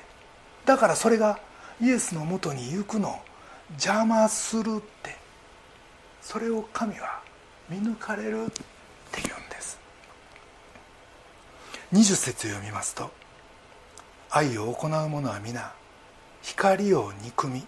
[0.64, 1.38] だからそれが
[1.81, 3.11] イエスのもとに行くの。
[3.11, 3.18] を
[3.72, 5.16] 邪魔するって。
[6.20, 7.20] それを神は
[7.68, 8.48] 見抜かれるっ
[9.11, 9.79] ていうんです。
[11.92, 13.11] 20節読みますと
[14.31, 15.75] 「愛を行う者は皆
[16.40, 17.66] 光を憎み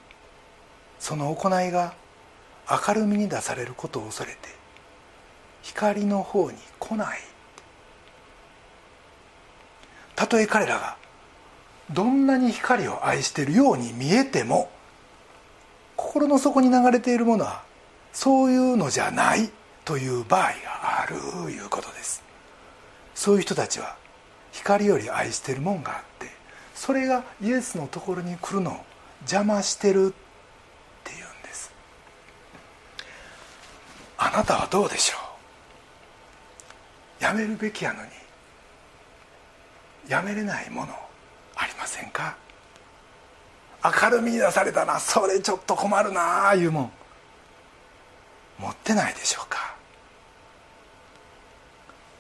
[0.99, 1.93] その行いが
[2.89, 4.39] 明るみに出されることを恐れて
[5.63, 7.19] 光の方に来ない」
[10.17, 10.97] たとえ彼らが
[11.93, 14.71] どんなに光を愛しているように見えても
[15.97, 17.63] 心の底に流れているものは
[18.13, 19.51] そういうのじゃない
[19.85, 21.17] という場合がある
[21.51, 22.23] いうことです。
[23.15, 23.97] そういう人たちは
[24.53, 26.29] 光より愛しているもんがあって
[26.75, 28.77] それがイエスのところに来るのを
[29.21, 30.11] 邪魔してるっ
[31.05, 31.73] ていうんです。
[34.19, 35.17] あなたはどうでしょ
[37.21, 37.25] う？
[37.25, 38.11] やめるべきやのに
[40.09, 40.95] やめれないもの
[41.95, 42.37] せんか？
[43.85, 44.99] 明るみに出されたな。
[44.99, 46.49] それちょっと困るな。
[46.49, 46.93] あいうもん。
[48.59, 49.75] 持ってないでしょうか？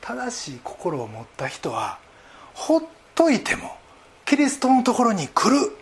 [0.01, 1.99] 正しい心を持った人は
[2.53, 2.83] ほっ
[3.15, 3.77] といても
[4.27, 5.73] キリストのところに来る。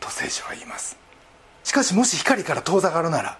[0.00, 0.98] と聖書は言います。
[1.62, 3.38] しかしもし光から遠ざかるなら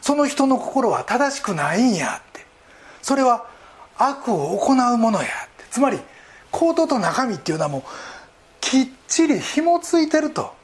[0.00, 2.44] その人の心は正しくないんやって。
[3.02, 3.46] それは
[3.96, 5.64] 悪を行うものやって。
[5.70, 5.98] つまり
[6.50, 7.82] 行動と中身っていうのはもう
[8.60, 10.54] きっちり紐ついてると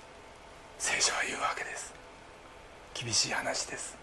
[0.79, 1.95] 聖書は言うわけです。
[2.95, 3.97] 厳しい話です。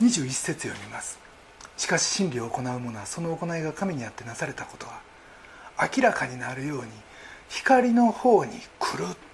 [0.00, 1.18] 21節読みます。
[1.76, 5.00] しかし真理を行う者はその行いが神にあってなされたことは
[5.94, 6.90] 明らかになるように
[7.48, 9.26] 光の方に来るって。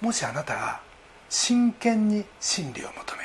[0.00, 0.80] もしあなたが
[1.28, 3.22] 真剣に真理を求め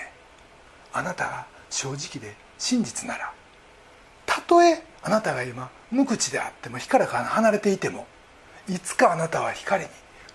[0.92, 3.34] あなたが正直で真実なら
[4.34, 8.08] たとえあなたが今無口であっても光から離れていても
[8.68, 9.90] いつかあなたは光に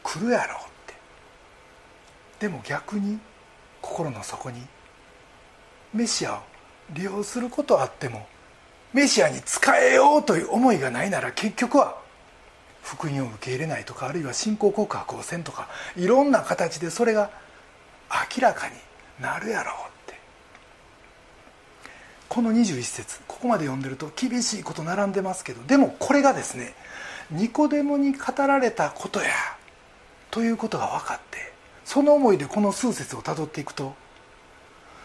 [0.05, 0.95] 来るやろうって。
[2.47, 3.19] でも逆に
[3.83, 4.63] 心の底に
[5.93, 6.39] メシアを
[6.93, 8.29] 利用することあっても
[8.93, 9.59] メシアに仕
[9.91, 11.99] えようという思いがないなら結局は
[12.83, 17.31] 福音を受け入れないとかあるいは信仰告白をせんとかいろんな形でそれが
[18.37, 18.75] 明らかに
[19.21, 19.98] なるやろうって。
[22.29, 26.75] この21節ここまで読んでると厳しいこと並んでますけどでもこれがですね
[27.31, 29.31] ニコデモに語られたことや
[30.31, 31.39] ということが分かって
[31.85, 33.95] その思いでこの数節をたどっていくと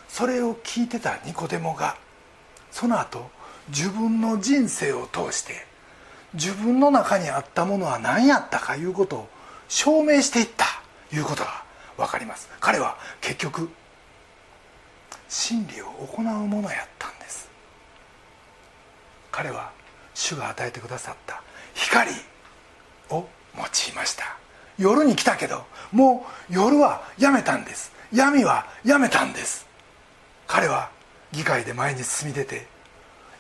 [0.10, 1.96] それを聞いてたニコデモが
[2.72, 3.30] その後
[3.70, 5.66] 自分の人生を通して
[6.34, 9.30] 自分の中にあったものは何やったかいうことを
[9.70, 10.66] 証明していった
[11.16, 11.64] いうことが
[11.98, 12.50] 分かります。
[12.60, 13.70] 彼は結局
[15.34, 17.50] 真理を行うものやったんです。
[19.32, 19.72] 彼は
[20.14, 21.42] 主が与えてくださった
[21.74, 22.12] 光
[23.10, 23.26] を用い
[23.96, 24.38] ました。
[24.78, 27.92] 夜に来たけどもう夜はやめたんです。
[28.14, 29.66] 闇はやめたんです。
[30.46, 30.92] 彼は
[31.32, 32.68] 議会で前に進み出て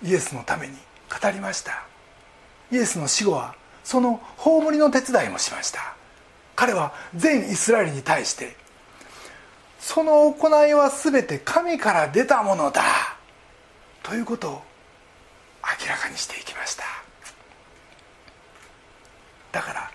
[0.03, 0.73] イエスのために
[1.21, 1.85] 語りました。
[2.71, 3.53] イエスの死後は
[3.83, 5.95] その葬りの手伝いもしました。
[6.55, 8.55] 彼は全イスラエルに対して
[9.83, 12.81] その行いは全て神から出たものだ。
[14.01, 14.61] ということを
[15.81, 16.83] 明らかにしていきました。
[19.51, 19.91] だから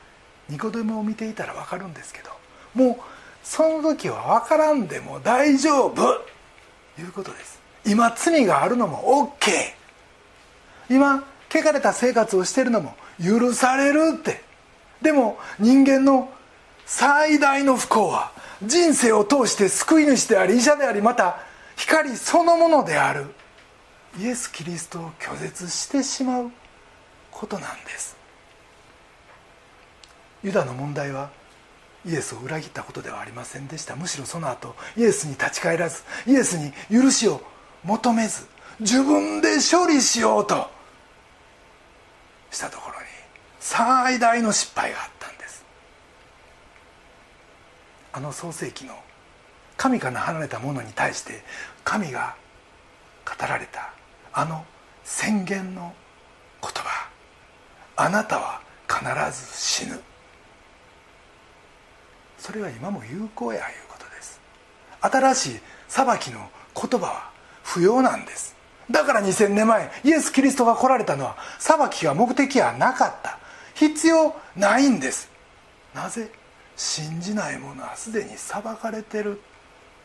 [0.50, 2.30] ニコデモを見ていたら分かるんですけど
[2.74, 2.96] もう
[3.42, 6.02] その時は分からんでも大丈夫。
[7.00, 7.58] いうことです。
[7.86, 9.50] 今罪があるのも OK
[10.94, 14.42] 今汚れた生活をしてるのも許されるって。
[15.00, 16.30] でも人間の
[16.84, 18.32] 最大の不幸は
[18.64, 21.38] 人生を通して救い主であり医者でありまた
[21.76, 23.26] 光そのものである。
[24.18, 26.50] イエス・キリストを拒絶してしまう
[27.30, 28.16] ことなんです。
[30.42, 31.30] ユダの問題は
[32.06, 33.94] イエスを裏切ったことではありませんでした。
[33.96, 37.40] むしろその後イエスに立ち返らずイエスに許しを
[37.84, 38.46] 求めず
[38.80, 40.68] 自分で処理しようと
[42.50, 43.06] したところに
[43.60, 45.17] 最大の失敗があった。
[48.12, 48.94] あの創世記の
[49.76, 51.42] 神から離れた者に対して
[51.84, 52.34] 神が
[53.24, 53.92] 語られた。
[54.32, 54.64] あの
[55.04, 55.92] 宣言の
[56.60, 57.08] 言葉。
[57.96, 59.04] あなたは必
[59.40, 60.00] ず死ぬ。
[62.38, 64.40] それは今も有効やいうことです。
[65.00, 67.30] 新しい裁きの言葉は
[67.62, 68.56] 不要なんです。
[68.90, 73.38] だから2000年前イエス・キリストが来られたのは裁きが目的はなかった。
[73.74, 75.30] 必要ないんです。
[75.94, 76.30] なぜ
[76.78, 79.40] 信じない者はすでに裁かれてる。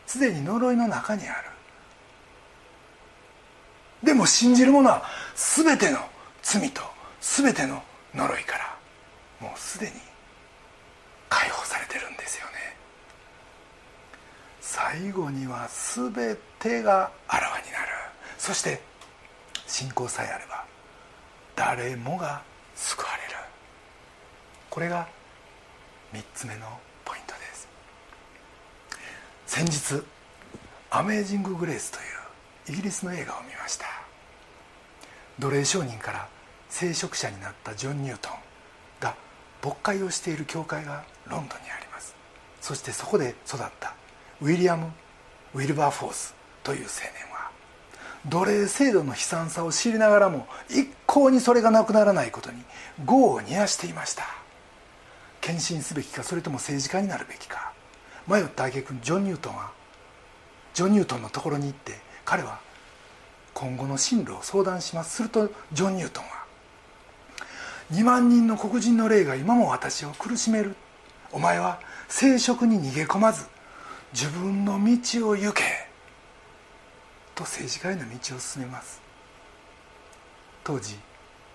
[0.06, 1.48] すでに呪いの中にある。
[4.02, 5.98] でも信じる者は全ての
[6.42, 6.82] 罪と
[7.20, 7.82] 全ての
[8.14, 8.76] 呪いから
[9.40, 9.92] もうすでに
[11.30, 12.52] 解放されてるんですよね。
[14.60, 17.86] 最後には全てがあらわになる。
[18.36, 18.82] そして
[19.66, 20.64] 信仰さえあれば
[21.56, 22.42] 誰もが
[22.74, 23.38] 救われる。
[24.68, 25.06] これが
[26.14, 26.60] 3つ目の
[27.04, 27.68] ポイントです。
[29.46, 30.00] 先日
[30.88, 31.98] 「アメージング・グレース」と
[32.70, 33.86] いうイギリスの映画を見ました。
[35.40, 36.28] 奴隷商人から
[36.70, 38.32] 聖職者になったジョン・ニュートン
[39.00, 39.16] が
[39.60, 42.14] 牧会をしている教会がロンドンにあります。
[42.60, 43.94] そしてそこで育った
[44.40, 44.92] ウィリアム・
[45.52, 47.50] ウィルバーフォースという青年は
[48.26, 52.62] 奴隷制度の悲惨さを知りながらも一向にそれがなくならないことに
[53.04, 54.43] 業を煮やしていました。
[55.44, 57.74] 献身すべきかそれとも政治家になるべきか。
[58.26, 59.72] 迷った挙句ジョン・ニュートンは
[60.72, 62.58] ジョン・ニュートンのところに行って彼は
[63.52, 65.16] 今後の進路を相談します。
[65.16, 66.30] するとジョン・ニュートンは
[67.92, 70.76] 2万人の黒人の霊が今も私を苦しめる。
[71.30, 71.78] お前は
[72.08, 73.44] 聖職に逃げ込まず
[74.14, 75.62] 自分の道を行け。
[77.34, 79.02] と政治家への道を進めます。
[80.64, 80.96] 当時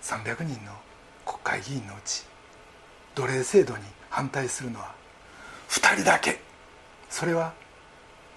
[0.00, 0.74] 300人の
[1.26, 2.29] 国会議員のうち
[3.14, 4.94] 奴隷制度に反対するのは
[5.68, 6.40] 2人だけ。
[7.08, 7.52] それは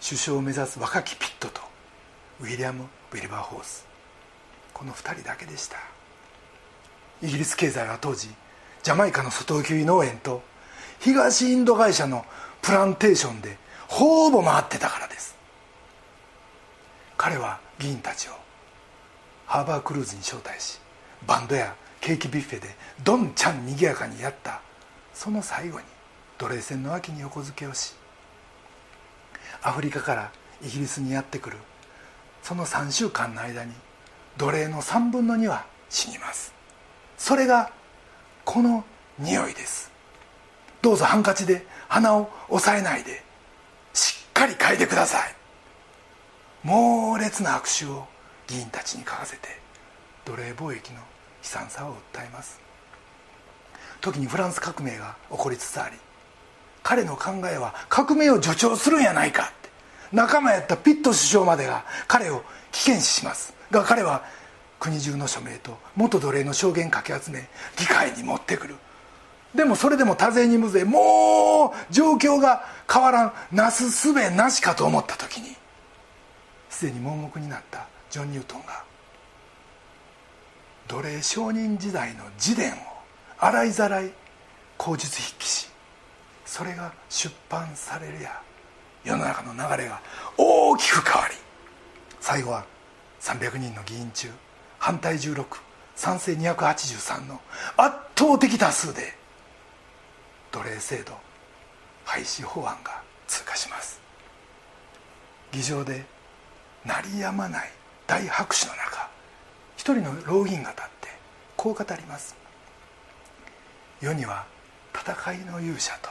[0.03, 1.61] 首相を目指す若きピットと
[2.41, 3.85] ウィリアム・ウィルバーホース。
[4.73, 5.77] この2人だけでした。
[7.21, 8.29] イギリス経済は当時
[8.81, 10.41] ジャマイカの外請け農園と
[10.99, 12.25] 東インド会社の
[12.61, 13.57] プランテーションで
[13.87, 15.35] ほぼ回ってたからです。
[17.17, 18.33] 彼は議員たちを
[19.45, 20.79] ハーバークルーズに招待し
[21.25, 22.67] バンドやケーキビュッフェで
[23.01, 24.59] どんちゃんにぎやかにやった。
[25.13, 25.85] その最後に
[26.37, 27.93] 奴隷船の脇に横付けをし
[29.61, 31.57] アフリカからイギリスにやってくる
[32.41, 33.71] その3週間の間に
[34.37, 36.53] 奴隷の3分の2は死にます。
[37.17, 37.71] それが
[38.43, 38.83] この
[39.17, 39.89] 匂いです。
[40.81, 43.23] どうぞハンカチで鼻を押さえないで
[43.93, 45.35] しっかり嗅いでください。
[46.63, 48.05] 猛烈な握手を
[48.47, 49.47] 議員たちに書かせて
[50.25, 50.99] 奴隷貿易の
[51.43, 52.59] 悲惨さを訴えます。
[54.01, 55.95] 時にフランス革命が起こりつつあり
[56.83, 59.69] 彼の考えは革命を助長するんやないかって
[60.11, 63.53] 仲間やったピット首相までが彼を危険視します。
[63.71, 64.23] が彼は
[64.79, 68.75] 国中の署名と元奴隷の証言かき集め議会に持ってくる。
[69.55, 75.55] でもそれでも多勢に無勢もう状況が変わらんなすすべなしかと思った時に
[76.69, 78.83] すでに盲目になったジョン・ニュートンが
[80.93, 82.75] 奴隷商人時代の自伝を
[83.39, 84.11] 洗いざらい
[84.77, 85.67] 口述筆記し
[86.45, 88.39] それが出版されるや
[89.03, 89.99] 世の中の流れが
[90.37, 91.35] 大きく変わり。
[92.19, 92.63] 最後は
[93.21, 94.29] 300人の議員中
[94.77, 95.43] 反対16
[95.95, 97.41] 賛成283の
[97.75, 99.15] 圧倒的多数で
[100.51, 101.13] 奴隷制度
[102.05, 103.99] 廃止法案が通過します。
[105.51, 106.05] 議場で
[106.85, 107.71] 鳴りやまない
[108.05, 109.09] 大拍手の中
[109.75, 110.92] 一人の老銀が立って
[111.63, 112.35] こう語ります。
[114.01, 114.45] 世には
[114.93, 116.09] 戦いの勇者と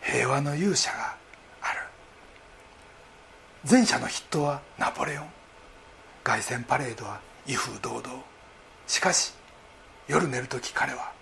[0.00, 1.14] 平和の勇者が
[1.60, 1.80] ある。
[3.70, 5.26] 前者の筆頭はナポレオン。
[6.24, 8.04] 凱旋パレードは威風堂々。
[8.86, 9.34] しかし
[10.08, 11.12] 夜寝る時彼は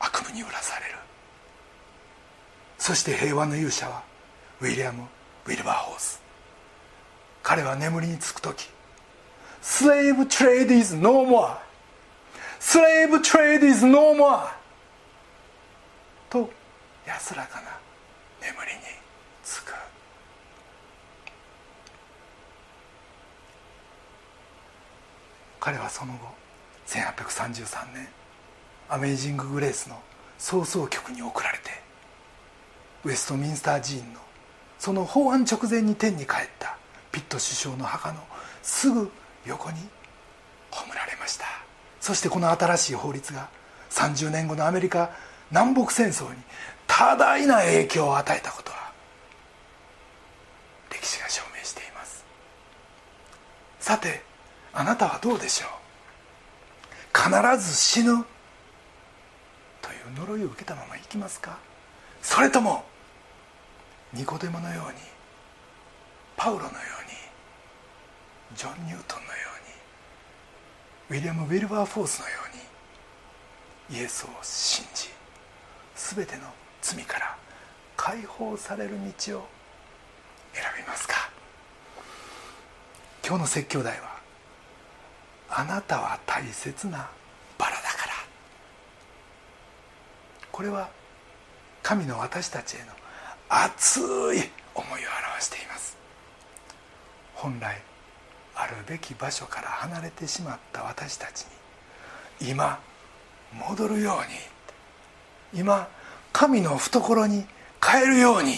[0.00, 0.96] 悪夢にうらされる。
[2.78, 4.02] そして平和の勇者は
[4.60, 5.04] ウィリアム・
[5.46, 6.20] ウィルバーホース。
[7.44, 8.68] 彼は眠りにつく時
[9.62, 11.73] Slave trade is no more!
[12.64, 14.48] Slave trade is no more.
[16.30, 16.50] と
[17.06, 17.78] 安らかな
[18.40, 18.80] 眠りに
[19.44, 19.74] つく。
[25.60, 26.20] 彼はその後
[26.86, 28.08] 1833年
[28.88, 30.00] アメイジング・グレースの
[30.38, 31.70] 創創曲に送られて
[33.04, 34.20] ウェストミンスター寺院の
[34.78, 36.78] その法案直前に天に帰った
[37.12, 38.20] ピット首相の墓の
[38.62, 39.10] すぐ
[39.46, 39.76] 横に
[40.70, 41.63] 葬られました。
[42.04, 43.48] そしてこの新しい法律が
[43.88, 45.10] 30年後のアメリカ
[45.50, 46.36] 南北戦争に
[46.86, 48.92] 多大な影響を与えたことは
[50.90, 52.22] 歴史が証明しています。
[53.80, 54.22] さて
[54.74, 55.70] あなたはどうでしょう？
[57.18, 58.22] 必ず死ぬ
[59.80, 61.56] という呪いを受けたまま生きますか？
[62.20, 62.84] それとも
[64.12, 64.98] ニコデモのように
[66.36, 66.74] パウロのよう
[67.10, 67.16] に
[68.58, 69.53] ジョン・ニュートンのように
[71.10, 72.32] ウィリアム・ウィルバーフォースのよ
[73.90, 75.10] うにイエスを信じ
[75.94, 76.42] 全ての
[76.80, 77.36] 罪から
[77.96, 79.46] 解放される道を
[80.54, 81.30] 選びますか。
[83.26, 84.18] 今日の説教題は
[85.50, 87.08] 「あなたは大切な
[87.58, 88.12] バラだから」
[90.52, 90.88] これは
[91.82, 92.86] 神の私たちへの
[93.48, 94.42] 熱い思いを
[94.74, 95.96] 表しています。
[97.34, 97.80] 本来
[98.56, 101.46] あるべき場所から離れてしまった私たち
[102.40, 102.78] に今
[103.52, 105.60] 戻るように。
[105.60, 105.88] 今
[106.32, 107.46] 神の懐に
[107.80, 108.56] 帰るように。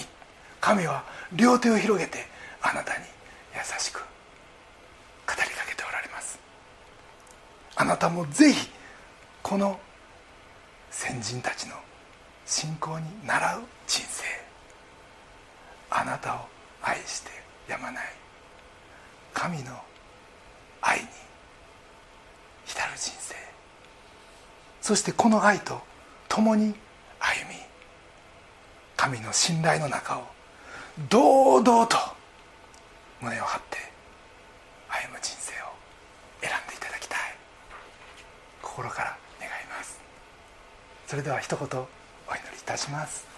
[0.61, 2.27] 神は両手を広げて
[2.63, 3.05] あなたに
[3.55, 4.05] 優しく語
[5.35, 6.39] りかけておられます。
[7.77, 8.69] あなたもぜひ
[9.43, 9.79] この
[10.91, 11.75] 先人たちの
[12.47, 14.25] 信仰に習う人生。
[15.91, 16.39] あなたを
[16.83, 17.31] 愛して
[17.69, 18.05] やまない。
[19.37, 19.70] 神の
[20.80, 21.05] 愛に
[22.64, 23.34] 浸る人生。
[24.80, 25.78] そしてこの愛と
[26.26, 26.74] 共に
[27.20, 27.57] 歩み
[28.97, 30.22] 神の信頼の中を
[31.11, 31.99] 堂々と
[33.20, 33.76] 胸を張って
[34.89, 35.66] 歩む人生を
[36.41, 37.18] 選んでいただきたい。
[38.62, 40.01] 心から願います。
[41.07, 41.78] それでは一言お祈
[42.53, 43.36] りいたします。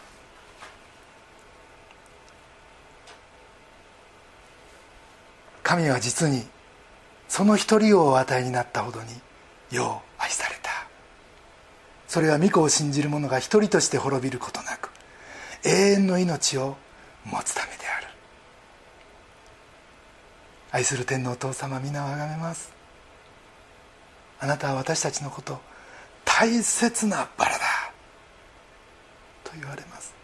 [5.68, 6.46] 神は実に
[7.28, 9.08] その一人をお与えになったほどに
[9.70, 10.70] よう愛された。
[12.06, 14.90] それは御子を信じる者が一人として滅びることなく
[15.64, 16.78] 永遠の命を
[17.26, 18.06] 持つためである。
[20.70, 22.72] 愛する天のお父様皆をあがめます。
[24.40, 25.60] あなたは私たちのこと
[26.24, 27.58] 大切なバラだ
[29.44, 30.14] と言われます。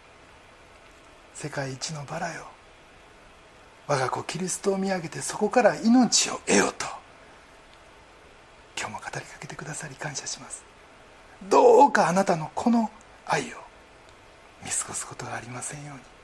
[1.35, 2.54] 世界一のバラよ。
[3.87, 6.85] 我が子キリストを見上げてそこから命を得ようと
[8.77, 10.65] 今日も語りかけてくださり感謝します。
[11.49, 12.89] どうかあなたのこの
[13.25, 13.45] 愛を
[14.63, 16.15] 見過ごすことがありませんように。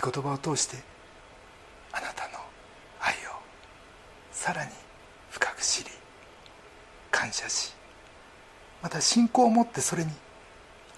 [0.00, 0.76] 御言葉を通して
[1.92, 2.38] あなたの
[3.00, 3.16] 愛を
[4.30, 4.70] さらに
[5.30, 5.90] 深く知り
[7.10, 7.72] 感謝し
[8.82, 10.10] また信仰を持ってそれに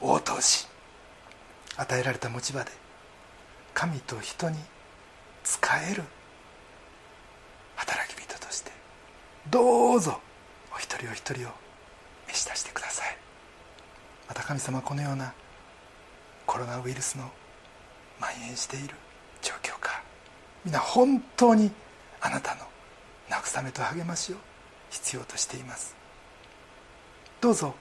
[0.01, 0.67] 応答し
[1.77, 2.73] 与えられた持ち場で
[3.79, 4.57] 神と人に
[5.45, 5.57] 仕
[5.89, 6.03] える。
[7.77, 8.73] 働き人として
[9.49, 10.19] どうぞ
[10.75, 11.53] お一人お一人を
[12.27, 13.17] 召し出してください。
[14.27, 15.33] また神様このような
[16.45, 17.31] コロナウイルスの
[18.19, 18.97] 蔓延している
[19.43, 20.03] 状況下
[20.65, 21.71] 皆本当に
[22.21, 22.63] あなたの
[23.31, 24.37] 慰めと励ましを
[24.91, 25.95] 必要としています。
[27.41, 27.77] どうぞ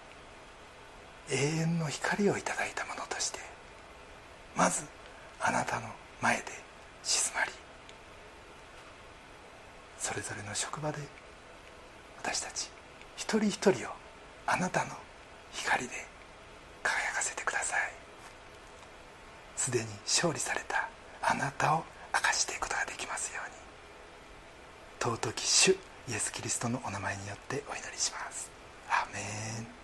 [1.32, 3.40] 永遠の光をいただいたものとして
[4.56, 4.84] まず
[5.42, 5.88] あなたの
[6.22, 6.44] 前で
[7.04, 7.52] 静まり
[9.98, 11.00] それぞれの職場で
[12.18, 12.70] 私たち
[13.16, 13.92] 一人一人を
[14.46, 14.92] あなたの
[15.52, 15.94] 光で
[16.84, 17.80] 輝かせてください。
[19.56, 20.88] すでに勝利された
[21.22, 21.84] あなたを
[22.14, 23.56] 明かしていくことができますように。
[25.18, 25.72] 尊き主
[26.08, 28.50] イエス・キリストのお名前によってお祈りします。
[28.90, 29.77] アメン。